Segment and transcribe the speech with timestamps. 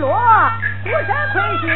[0.00, 0.50] 落，
[0.84, 1.68] 孤身困境。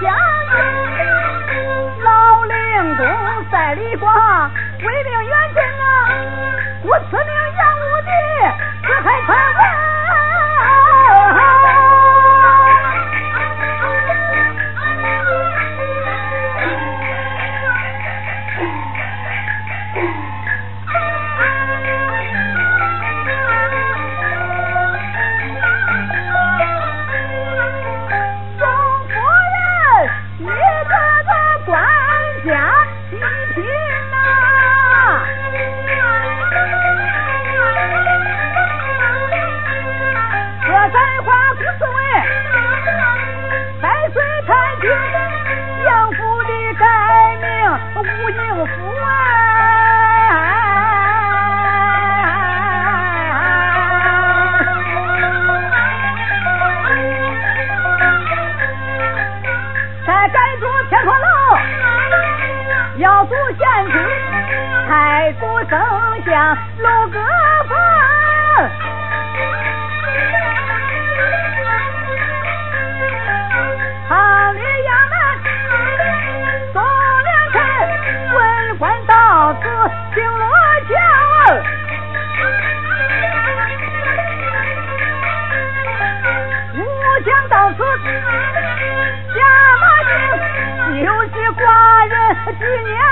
[0.00, 0.12] 相迎。
[2.02, 3.04] 老令公
[3.52, 4.50] 在李广，
[4.80, 5.86] 威名远震啊，
[6.84, 7.39] 我此命。
[65.70, 65.78] 曾
[66.24, 67.20] 想落个
[67.68, 67.78] 凤
[74.08, 75.14] 啊绿衙门
[76.72, 76.82] 宋
[77.22, 77.56] 良臣
[78.34, 78.38] 文
[78.78, 79.14] 官到
[79.62, 79.64] 此
[80.16, 80.44] 定了
[80.88, 80.90] 亲
[86.74, 86.82] 武
[87.48, 87.78] 到此
[89.34, 89.38] 下
[89.80, 90.12] 马迎
[91.04, 91.62] 有是寡
[92.08, 92.12] 人
[92.58, 93.09] 今年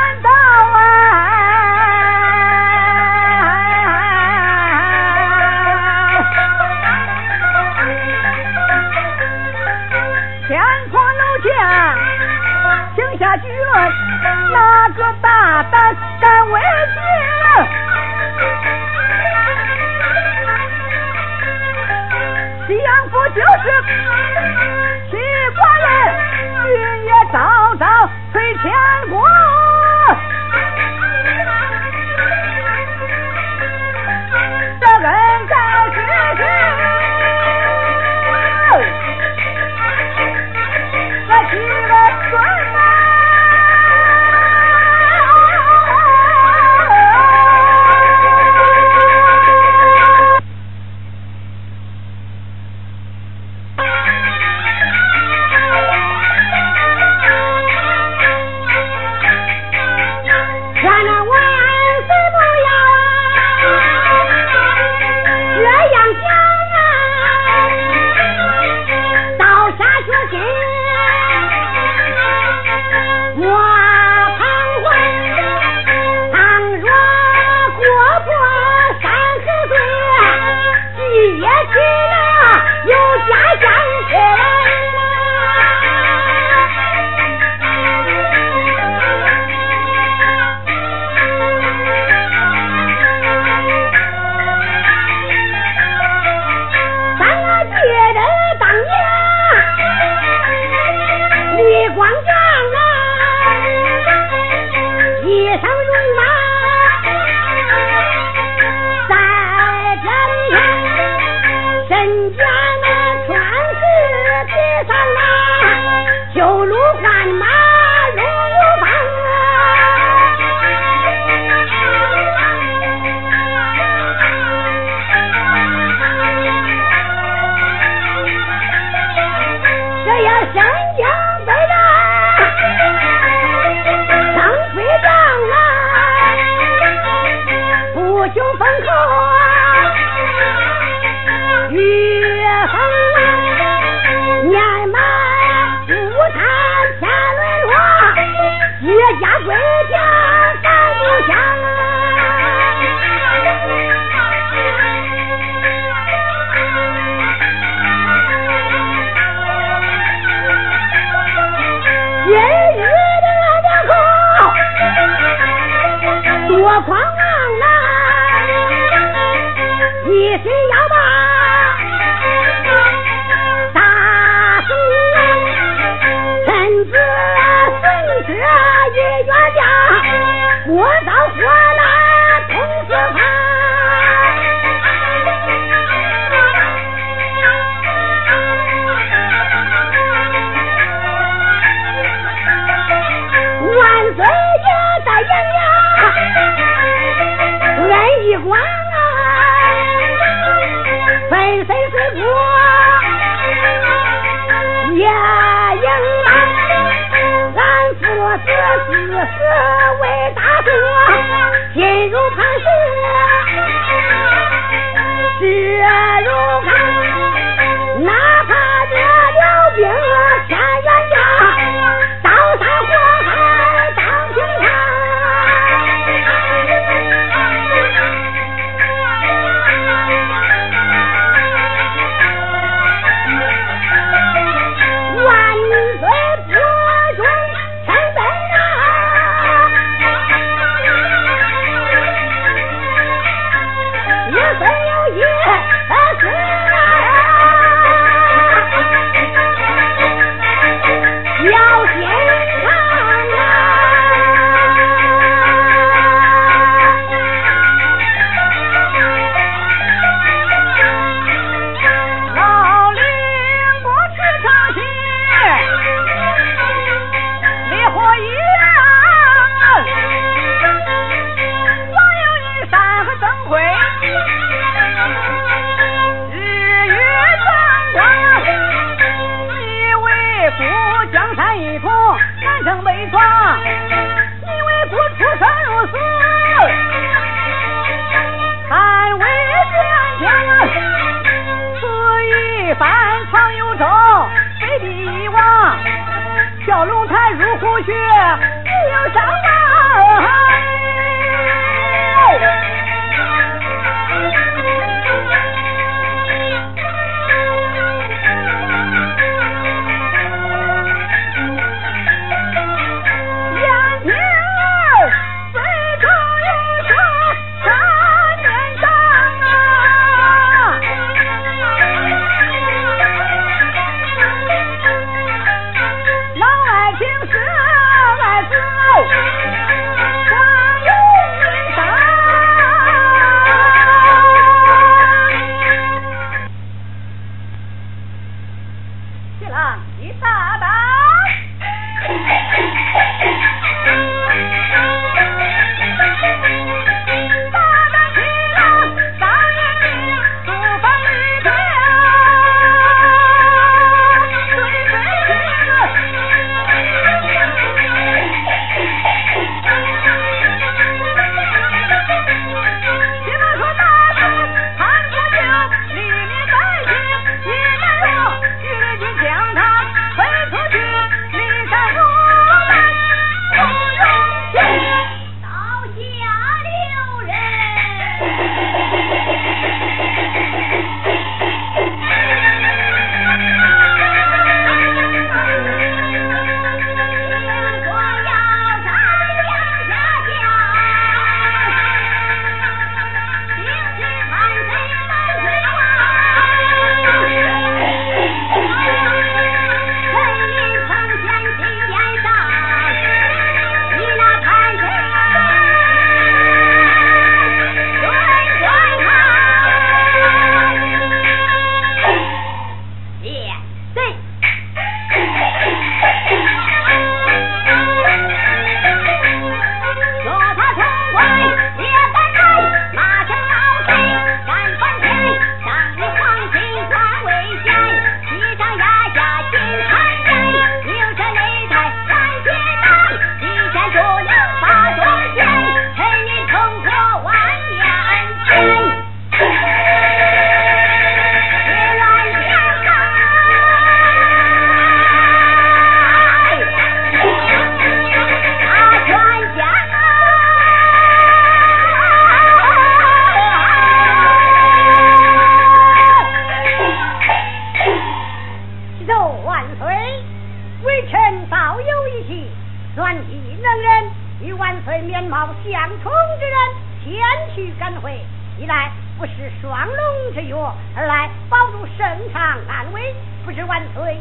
[473.48, 474.14] 不知万岁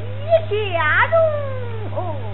[0.71, 2.26] 下中哦。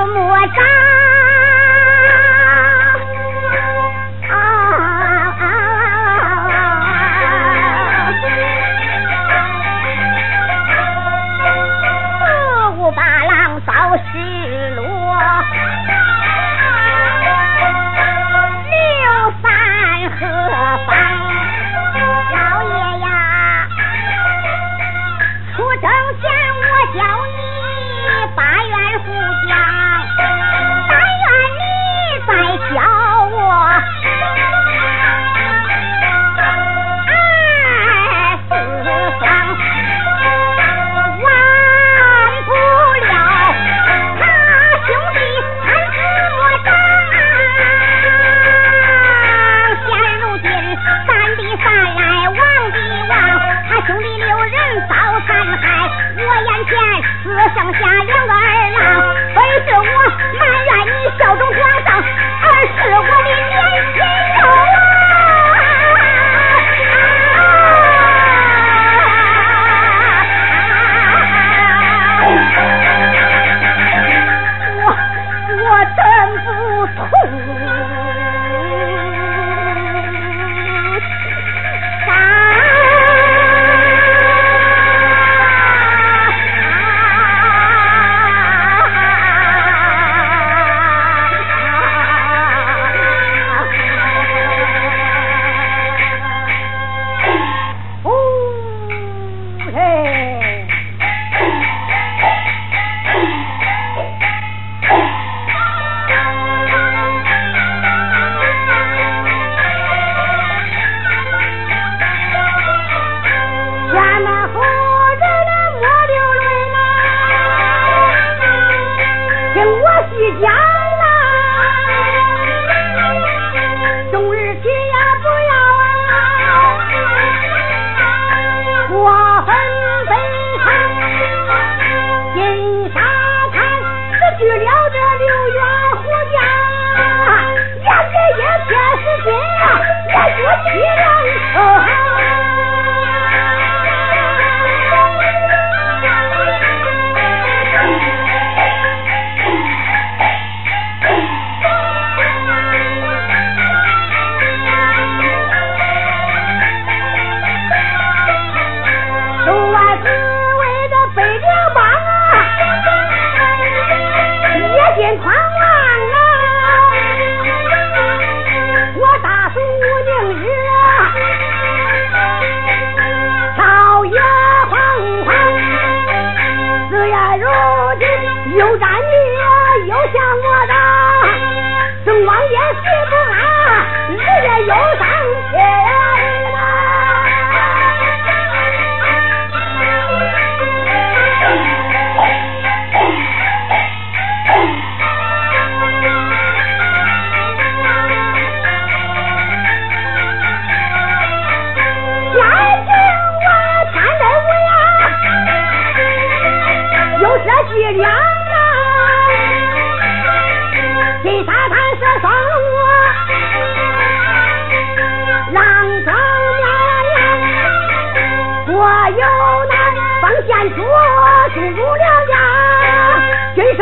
[0.00, 0.99] 这一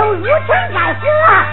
[0.09, 0.95] 仗，疾病三场，
[1.27, 1.48] 杀